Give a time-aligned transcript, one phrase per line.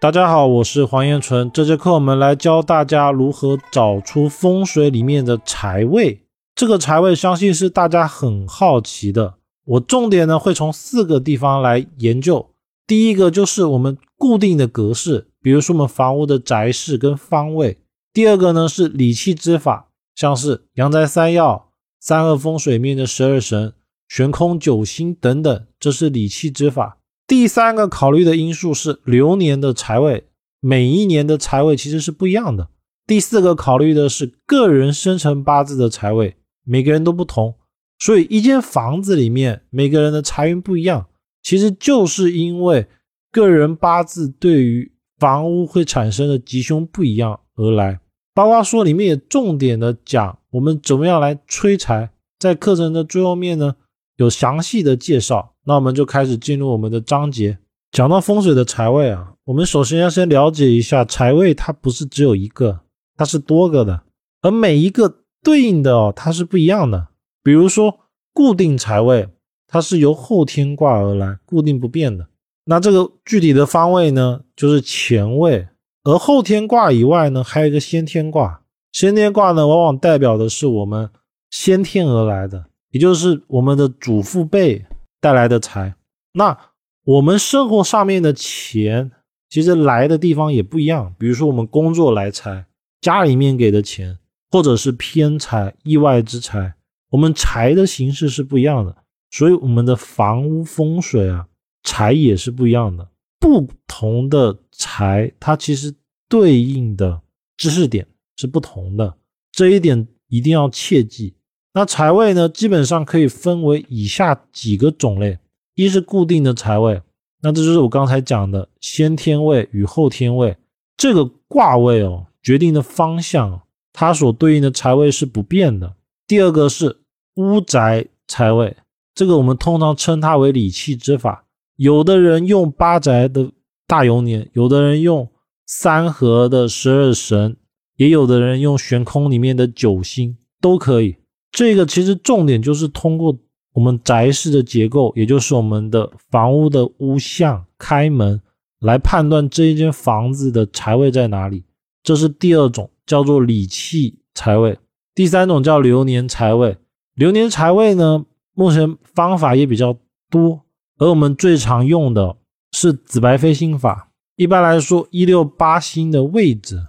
[0.00, 1.50] 大家好，我是黄彦纯。
[1.50, 6.22] 这节课我们来教大家如何找出风水里面的财位。
[6.54, 9.34] 这个财位相信是大家很好奇的。
[9.64, 12.48] 我重点呢会从四个地方来研究。
[12.86, 17.78] 第一个就是我们固定的格式，比如说我们房屋的宅室跟方位。
[18.12, 23.72] 第二个呢是理气之法，像是阳宅三要、三合风水面的十二神、
[24.06, 26.97] 悬空九星等等，这是理气之法。
[27.28, 30.24] 第三个考虑的因素是流年的财位，
[30.60, 32.70] 每一年的财位其实是不一样的。
[33.06, 37.54] 第四个考虑的是个人生辰八字的财位，每个人都不同，
[37.98, 41.06] 所以一间房子里面每个人的财运不一样，
[41.42, 42.86] 其实就是因为
[43.30, 48.00] 个人八字对于房屋会产生的吉凶不一样而来。
[48.32, 53.76] 八卦说里面也重点的讲我们怎么样来催财，在课程的最后面呢
[54.18, 55.54] 有详细的介绍。
[55.64, 57.58] 那我们就开始进入我们的章节。
[57.90, 62.80] 讲到风水的财位啊，我们首先要先了解一下财位，它不是只有一个，
[63.16, 64.02] 它是多个的，
[64.42, 67.08] 而每一个对应的哦，它是不一样的。
[67.42, 68.00] 比如说
[68.34, 69.28] 固定财位，
[69.66, 72.28] 它是由后天卦而来，固定不变的。
[72.66, 75.68] 那这个具体的方位呢，就是乾位。
[76.04, 78.62] 而后天卦以外呢，还有一个先天卦。
[78.92, 81.08] 先天卦呢，往往代表的是我们
[81.50, 82.66] 先天而来的，
[82.98, 84.84] 也就是我们的祖父辈。
[85.20, 85.96] 带来的财，
[86.34, 86.56] 那
[87.02, 89.10] 我们生活上面的钱，
[89.48, 91.12] 其实来的地方也不一样。
[91.18, 92.66] 比如说，我们工作来财，
[93.00, 94.16] 家里面给的钱，
[94.48, 96.74] 或者是偏财、意外之财，
[97.10, 98.96] 我们财的形式是不一样的。
[99.32, 101.48] 所以，我们的房屋风水啊，
[101.82, 103.08] 财也是不一样的。
[103.40, 105.92] 不同的财，它其实
[106.28, 107.20] 对应的
[107.56, 109.16] 知识点是不同的，
[109.50, 111.34] 这一点一定要切记。
[111.78, 115.38] 那财位呢，基本上可以分为以下几个种类：
[115.76, 117.00] 一是固定的财位，
[117.40, 120.56] 那这就是我刚才讲的先天位与后天位。
[120.96, 123.62] 这个卦位哦，决定的方向，
[123.92, 125.94] 它所对应的财位是不变的。
[126.26, 126.96] 第二个是
[127.36, 128.76] 屋宅财位，
[129.14, 131.44] 这个我们通常称它为理气之法。
[131.76, 133.52] 有的人用八宅的
[133.86, 135.30] 大流年，有的人用
[135.64, 137.56] 三合的十二神，
[137.94, 141.17] 也有的人用悬空里面的九星，都可以。
[141.50, 143.36] 这个其实重点就是通过
[143.72, 148.40] 我们宅室的结构，也就是我们的房屋的屋向开门，
[148.80, 151.64] 来判断这一间房子的财位在哪里。
[152.02, 154.78] 这是第二种，叫做理气财位。
[155.14, 156.76] 第三种叫流年财位。
[157.14, 159.96] 流年财位呢，目前方法也比较
[160.30, 160.62] 多，
[160.98, 162.36] 而我们最常用的
[162.72, 164.10] 是紫白飞星法。
[164.36, 166.80] 一般来说，一六八星的位置，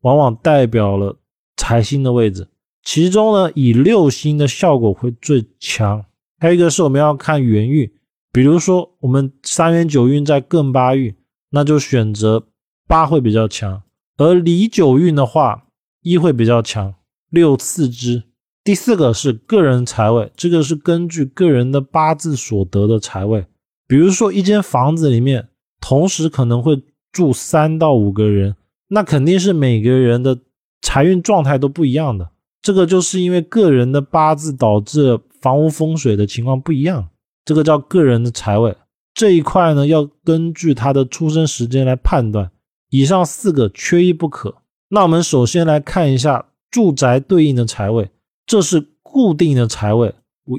[0.00, 1.18] 往往代表了
[1.56, 2.48] 财星的位置。
[2.84, 6.04] 其中呢，以六星的效果会最强。
[6.38, 7.90] 还有一个是我们要看元运，
[8.30, 11.14] 比如说我们三元九运在艮八运，
[11.50, 12.46] 那就选择
[12.86, 13.80] 八会比较强；
[14.18, 15.64] 而离九运的话，
[16.02, 16.94] 一会比较强，
[17.30, 18.24] 六次之。
[18.62, 23.46] 第四个是个人财位，这个是根据个人的八字所得的财位。
[23.86, 25.48] 比如说一间房子里面
[25.80, 28.56] 同时可能会住三到五个人，
[28.88, 30.38] 那肯定是每个人的
[30.82, 32.30] 财运状态都不一样的。
[32.64, 37.10] 这个就是因为个人的八字导致房屋风水的情况不一样，
[37.44, 38.74] 这个叫个人的财位
[39.12, 42.50] 这一块呢，要根据他的出生时间来判断。
[42.88, 44.62] 以上四个缺一不可。
[44.88, 48.10] 那我们首先来看一下住宅对应的财位，
[48.46, 50.14] 这是固定的财位，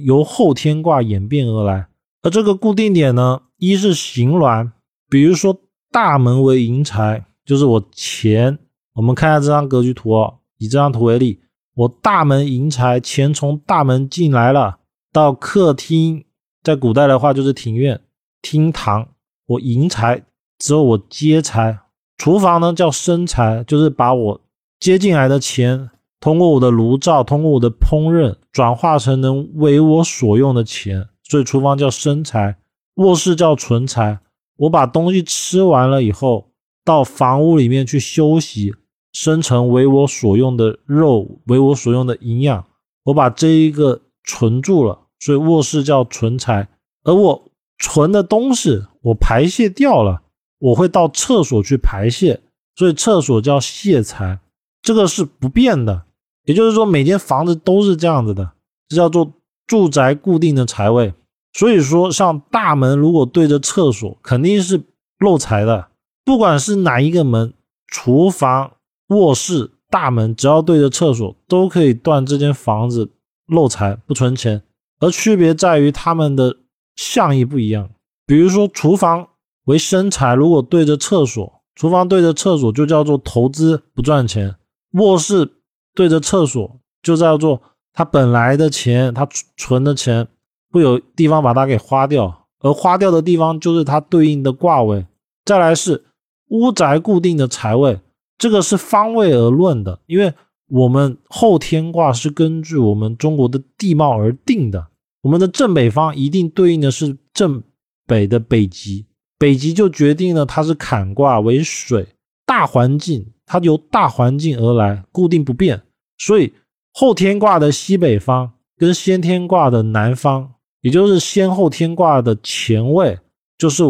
[0.06, 1.88] 由后天卦演变而来。
[2.22, 4.72] 而这个固定点呢，一是形峦，
[5.10, 5.60] 比如说
[5.92, 8.60] 大门为迎财，就是我前，
[8.94, 11.40] 我们看一下这张格局图哦，以这张图为例。
[11.76, 14.80] 我大门迎财，钱从大门进来了，
[15.12, 16.24] 到客厅，
[16.64, 18.00] 在古代的话就是庭院、
[18.42, 19.10] 厅堂。
[19.46, 20.24] 我迎财
[20.58, 21.80] 之后，我接财。
[22.18, 24.42] 厨房呢叫生财，就是把我
[24.80, 25.90] 接进来的钱，
[26.22, 31.10] 通过我的炉灶，通过我的烹饪，转化成能为我所用的钱。
[31.24, 32.56] 所以厨房叫生财，
[32.96, 34.20] 卧室叫存财。
[34.56, 36.52] 我把东西吃完了以后，
[36.86, 38.74] 到房屋里面去休息。
[39.16, 42.66] 生成为我所用的肉，为我所用的营养，
[43.06, 46.68] 我把这一个存住了，所以卧室叫存财。
[47.06, 50.22] 而我存的东西，我排泄掉了，
[50.60, 52.42] 我会到厕所去排泄，
[52.76, 54.40] 所以厕所叫泄财，
[54.82, 56.04] 这个是不变的。
[56.44, 58.52] 也就是说，每间房子都是这样子的，
[58.90, 59.32] 这叫做
[59.66, 61.14] 住宅固定的财位。
[61.54, 64.84] 所以说，像大门如果对着厕所，肯定是
[65.20, 65.88] 漏财的，
[66.26, 67.54] 不管是哪一个门，
[67.88, 68.74] 厨房。
[69.10, 73.12] 卧室大门只要对着厕所，都可以断这间房子
[73.48, 74.64] 漏财不存钱。
[75.00, 76.58] 而区别在于它们的
[76.96, 77.90] 象意不一样。
[78.26, 79.28] 比如说，厨房
[79.66, 84.56] 为生财，如果对着厕所，厨房对着厕所就叫做投资不赚钱，
[84.94, 85.58] 卧室
[85.94, 87.62] 对着厕所就叫做
[87.94, 89.28] 他本来的钱，他
[89.58, 90.28] 存的钱
[90.72, 95.06] 会有地方把它给花掉，而花掉的地方就是它对应的卦位。
[95.44, 96.06] 再来是
[96.48, 98.00] 屋宅固定的财位，
[98.38, 100.34] 这个是方位而论的，因为
[100.68, 104.88] 我们后天卦是根据我们中国的地貌而定的，
[105.22, 107.64] 我们的正北方一定对应的是正
[108.06, 109.06] 北的北极。
[109.38, 112.08] 北极就决定了它是坎卦为水，
[112.46, 115.82] 大环境它由大环境而来，固定不变。
[116.18, 116.54] 所以
[116.94, 123.20] 后天卦的西北方跟先天卦的南方，也就是先后天卦的前位，
[123.58, 123.84] 就是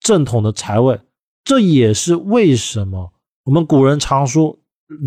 [0.00, 1.00] 正统的财位。
[1.44, 3.12] 这也是为什么
[3.48, 4.58] 我们古人常说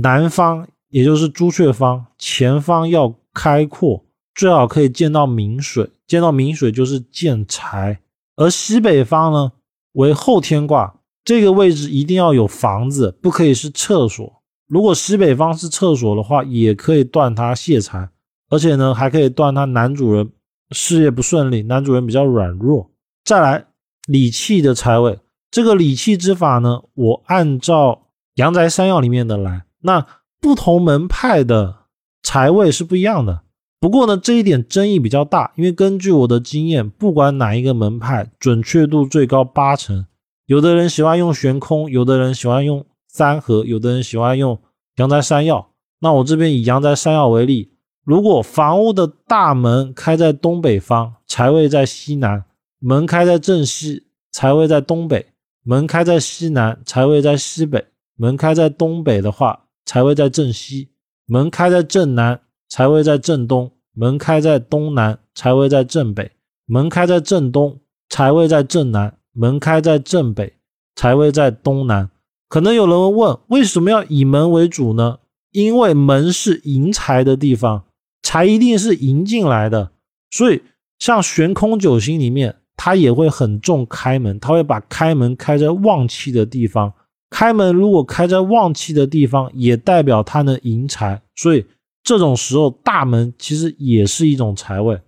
[0.02, 4.04] 南方，也就是朱雀方，前方要开阔，
[4.34, 8.00] 最好可以见到明水，见到明水就是见财。
[8.36, 9.52] 而西北方呢？
[9.92, 14.42] 为后天卦，这个位置一定要有房子，不可以是厕所。
[14.68, 18.10] 如果西北方是厕所的话，也可以断他泄财，
[18.50, 20.32] 而且呢，还可以断他男主人
[20.72, 22.90] 事业不顺利，男主人比较软弱。
[23.24, 23.68] 再来，
[24.08, 25.20] 理气的财位，
[25.52, 30.06] 这个理气之法呢，我按照阳宅山药里面的来，那
[30.40, 31.86] 不同门派的
[32.24, 33.42] 财位是不一样的。
[33.80, 40.06] 不过呢，这一点争议比较大，因为根据我的经验，不管哪一个门派，准确度最高八成。
[40.46, 44.60] 有的人喜欢用悬空，有的人喜欢用三合，有的人喜欢用
[44.98, 45.72] 阳宅山药。
[46.00, 47.74] 那我这边以阳宅山药为例，
[48.04, 52.44] 如果房屋的大门开在东北方，财位在西南；
[52.80, 55.26] 门开在正西，财位在东北；
[55.64, 57.80] 门开在西南，财位在西北；
[58.16, 60.90] 门开在东北的话，财位在正西；
[61.26, 62.42] 门开在正南。
[62.70, 66.32] 财位在正东，门开在东南；财位在正北，
[66.66, 70.54] 门开在正东；财位在正南，门开在正北；
[70.96, 72.10] 财位在东南。
[72.48, 75.20] 可能有人会问，为什么要以门为主呢？
[75.52, 77.84] 因为门是迎财的地方，
[78.24, 79.92] 财一定是迎进来的。
[80.30, 80.62] 所以，
[80.98, 86.94] 像悬空九星里面，它也会很重开门，它会把开门开在旺气的地方。
[87.32, 91.24] 开门如果开在旺气的地方，也代表它能迎财。
[91.36, 91.66] 所以。
[92.04, 95.00] 这种时候，大门其实也是一种财位，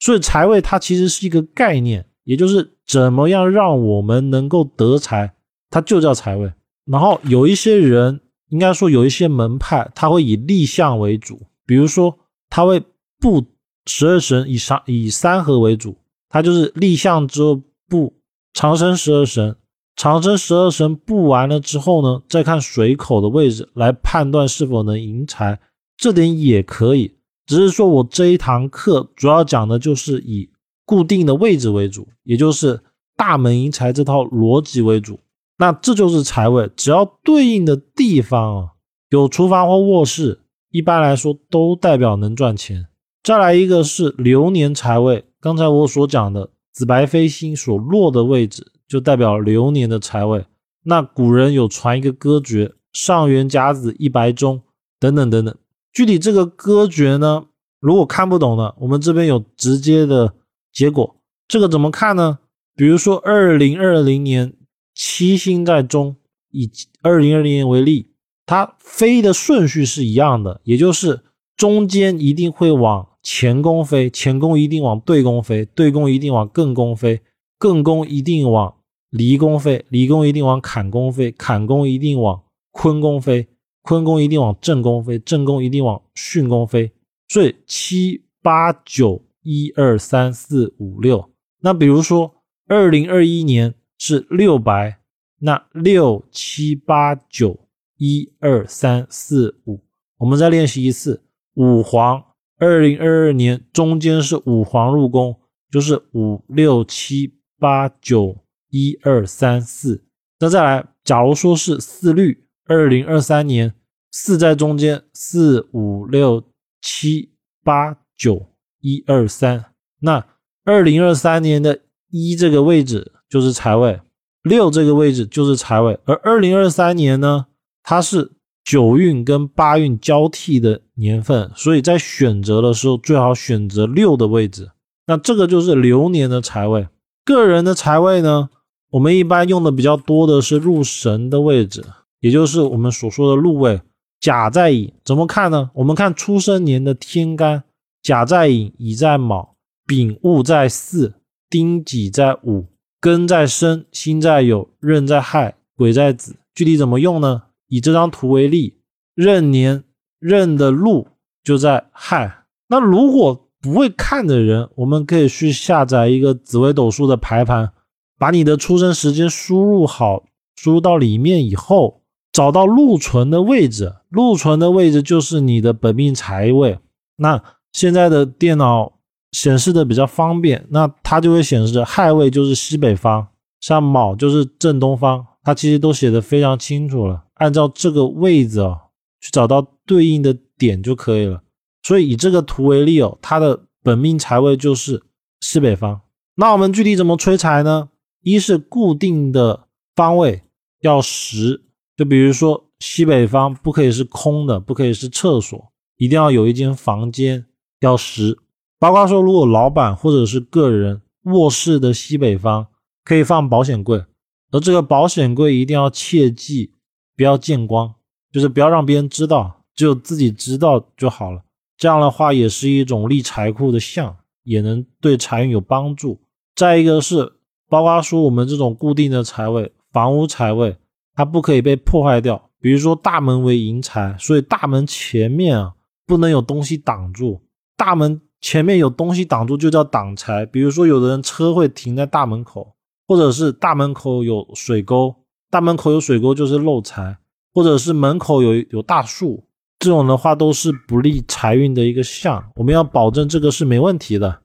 [0.00, 5.32] 所以财位它其实是一个概念，也就是怎么样让我们能够得财，
[5.70, 6.52] 它就叫财位。
[6.84, 8.20] 然后有一些人，
[8.50, 12.18] 应该说有一些门派，他会以立项为主，比如说
[12.50, 12.82] 他会
[13.18, 13.42] 布
[13.86, 15.96] 十二神以三以三合为主，
[16.28, 18.12] 他就是立项之后布
[18.52, 19.56] 长生十二神，
[19.94, 25.60] 长生十二神布完了之后呢，再看水口的位置来判断是否能迎财。
[25.96, 27.16] 这点也可以，
[27.46, 30.50] 只是说我这一堂课主要讲的就是以
[30.84, 32.80] 固定的位置为主，也就是
[33.16, 35.20] 大门迎财这套逻辑为主。
[35.58, 38.68] 那这就是财位，只要对应的地方啊
[39.10, 40.40] 有厨房或卧室，
[40.70, 42.88] 一般来说都代表能赚钱。
[43.22, 50.44] 再来一个是流年财位，刚才我所讲的紫白飞星所落的位置，就代表流年的财位。
[50.84, 54.62] 那古人有传一个歌诀：上元甲子一白中，
[54.98, 55.54] 等等等等。
[55.92, 57.44] 具体这个歌诀呢，
[57.80, 60.34] 如果看不懂的，我们这边有直接的
[60.72, 61.16] 结果。
[61.46, 62.38] 这个怎么看呢？
[62.74, 64.54] 比如说二零二零年
[64.94, 66.16] 七星在中，
[66.50, 66.70] 以
[67.02, 68.12] 二零二零年为例，
[68.46, 71.20] 它飞的顺序是一样的，也就是
[71.56, 77.20] 中间一定会往前宫飞，前宫一定往对宫飞，对宫一定往艮宫飞，
[77.62, 78.74] 艮宫一定往
[79.10, 82.42] 离宫飞，离宫一定往坎宫飞，坎宫一定往
[82.72, 83.46] 坤宫飞。
[83.82, 86.92] 坤宫一定往正宫飞，正宫一定往巽宫飞，
[87.28, 91.30] 所以七八九一二三四五六。
[91.60, 92.32] 那比如说
[92.68, 94.98] 二零二一年是六白，
[95.40, 97.58] 那六七八九
[97.98, 99.80] 一二三四五，
[100.18, 101.22] 我们再练习一次
[101.54, 102.22] 五黄。
[102.58, 105.36] 二零二二年中间是五黄入宫，
[105.72, 108.38] 就是五六七八九
[108.70, 110.02] 一二三四。
[110.40, 112.44] 那再来，假如说是四绿。
[112.66, 113.74] 二零二三年
[114.10, 116.42] 四在中间，四五六
[116.80, 117.30] 七
[117.62, 118.48] 八九
[118.80, 119.66] 一二三。
[120.00, 120.26] 那
[120.64, 124.00] 二零二三年的一这个位置就是财位，
[124.42, 126.00] 六这个位置就是财位。
[126.04, 127.46] 而二零二三年呢，
[127.84, 128.32] 它是
[128.64, 134.70] 九运跟八运交替的年份，所以在选择的时候最好选择六的位置。
[135.06, 136.88] 那这个就是流年的财位。
[137.24, 138.50] 个人的财位呢，
[138.90, 141.84] 我们一般用的比较多的是入神的位置。
[142.20, 143.80] 也就是我们所说的禄位，
[144.20, 145.70] 甲在乙，怎么看呢？
[145.74, 147.64] 我们看出生年的天干，
[148.00, 151.14] 甲在乙，乙在卯，丙戊在巳，
[151.50, 152.66] 丁己在午，
[153.00, 157.42] 庚在申，辛在酉，壬在亥，癸在子，具体怎么用呢？
[157.66, 158.78] 以这张图为例，
[159.16, 159.82] 壬年
[160.20, 161.08] 壬的禄
[161.42, 162.44] 就在亥。
[162.68, 167.70] 那如果不会看的人，我们可以去下载一个紫微斗数的排盘，
[168.18, 170.24] 把你的出生时间输入好，
[170.56, 172.02] 输入到里面以后，
[172.32, 176.80] 找到禄存的位置，禄存的位置就是你的本命财位。
[177.16, 177.40] 那
[177.72, 178.94] 现在的电脑
[179.30, 183.28] 显示的比较方便，那它就会显示亥位就是西北方，
[183.60, 187.22] 像卯就是正东方，它其实都写的非常清楚了。
[187.34, 188.76] 按照这个位置哦，
[189.20, 191.42] 去找到对应的点就可以了。
[191.82, 195.02] 所以以这个图为例哦，它的本命财位就是
[195.40, 196.00] 西北方。
[196.36, 197.90] 那我们具体怎么催财呢？
[198.22, 200.42] 一是固定的方位
[200.80, 201.62] 要实，
[201.96, 207.46] 就比如说西北方不可以是空的，不可以是厕所，一定要有一间房间
[207.80, 208.38] 要实。
[208.78, 212.66] 包括说，如果老板或者是个人卧室的西北方
[213.04, 214.04] 可以放保险柜，
[214.50, 216.74] 而这个保险柜一定要切记。
[217.14, 217.94] 不要见光，
[218.32, 221.42] 就是不要让别人知道，只有自己知道就好了。
[221.76, 226.20] 这样的话也是一种立财库的象，也能对财运有帮助。
[226.54, 227.32] 再一个是，
[227.68, 230.76] 包括说我们这种固定的财位、房屋财位，
[231.14, 232.50] 它不可以被破坏掉。
[232.60, 235.74] 比如说大门为迎财，所以大门前面啊
[236.06, 237.42] 不能有东西挡住。
[237.76, 240.46] 大门前面有东西挡住就叫挡财。
[240.46, 242.74] 比如说有的人车会停在大门口，
[243.08, 245.16] 或者是大门口有水沟。
[245.50, 247.18] 大门口有水沟就是漏财，
[247.52, 249.44] 或者是门口有有大树，
[249.82, 252.52] 这种的话都是不利财运的一个象。
[252.54, 254.42] 我们要保证这个是没问题的。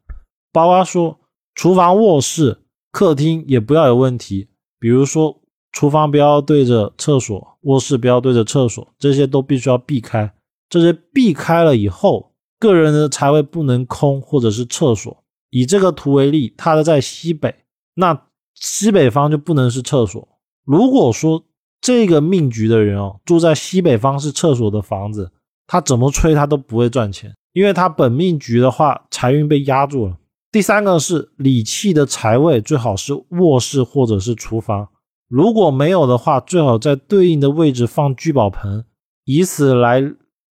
[0.52, 1.20] 包括说
[1.54, 4.48] 厨房、卧室、客厅也不要有问题，
[4.80, 5.40] 比如说
[5.72, 10.34] 厨房不要对着厕所，卧室不要对着厕所，这些都必须要避开。
[10.68, 15.24] 这些避开了以后，个人的财位不能空，或者是厕所。
[15.52, 17.54] 以这个图为例，它的在西北，
[17.94, 18.20] 那
[18.56, 20.28] 西北方就不能是厕所。
[20.66, 21.44] 如果说
[21.82, 25.32] 这个命局的人哦，住在西北方是厕所的房子，
[25.66, 30.18] 他怎么吹他都不会赚钱，因为他本命局的话财运被压住了。
[30.52, 34.90] 第三个是理气的财位最好是卧室或者是厨房，
[35.28, 38.86] 如果没有的话，最好在对应的位置放聚宝盆，
[39.26, 40.02] 以此来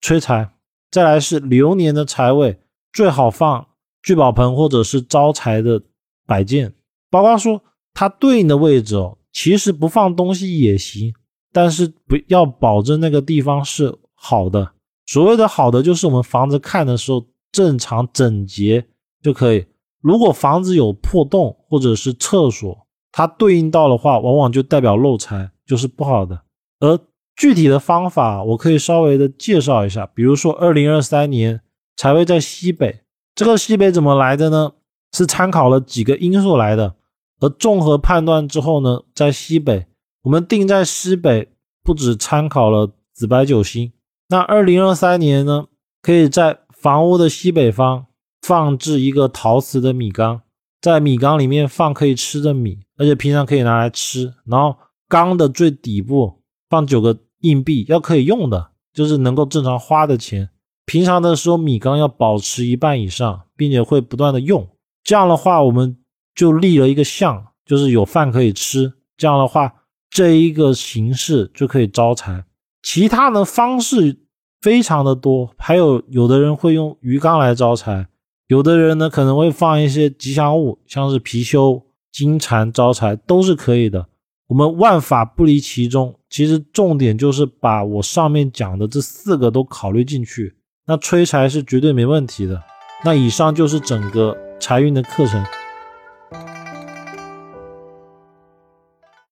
[0.00, 0.52] 催财。
[0.90, 2.60] 再来是流年的财位
[2.92, 3.66] 最好放
[4.02, 5.82] 聚宝盆或者是招财的
[6.26, 6.72] 摆件，
[7.10, 7.60] 包括说
[7.92, 9.18] 它对应的位置哦。
[9.36, 11.12] 其实不放东西也行，
[11.52, 14.72] 但是不要保证那个地方是好的。
[15.04, 18.86] 所谓的好的，就是我们房子看的时候正常整洁
[19.22, 19.66] 就可以。
[20.00, 26.40] 如果房子有破洞或者是厕所，它对应到的话，往往就代表漏财，就是不好的。
[26.80, 26.98] 而
[27.36, 30.06] 具体的方法，我可以稍微的介绍一下。
[30.06, 31.60] 比如说，二零二三年
[31.94, 33.00] 财位在西北，
[33.34, 34.72] 这个西北怎么来的呢？
[35.12, 36.95] 是参考了几个因素来的。
[37.38, 39.86] 而综合判断之后呢，在西北，
[40.22, 41.48] 我们定在西北，
[41.82, 43.92] 不止参考了紫白九星。
[44.28, 45.66] 那二零二三年呢，
[46.00, 48.06] 可以在房屋的西北方
[48.40, 50.40] 放置一个陶瓷的米缸，
[50.80, 54.32] 在米缸里面放可以吃的米，而且平常可以拿来吃。
[54.46, 54.74] 然后
[55.06, 60.48] 缸的最底部放九个硬币，要可以用的，就是能够正常花的钱。
[60.86, 64.66] 平常的时候，米缸要保持一半以上，并且会不断的用。
[65.04, 65.98] 这样的话，我们。
[66.36, 68.92] 就立了一个像，就是有饭可以吃。
[69.16, 69.72] 这样的话，
[70.10, 72.44] 这一个形式就可以招财。
[72.82, 74.18] 其他的方式
[74.60, 78.06] 非常的多，还有有的人会用鱼缸来招财，
[78.48, 84.06] 有的人呢可能会放一些吉祥物，像是貔貅、金蝉招财都是可以的。
[84.48, 90.54] 我们万法不离其中，其实重点就是把我上面讲的这四个都考虑进去，
[90.86, 92.62] 那催财是绝对没问题的。
[93.04, 95.42] 那以上就是整个财运的课程。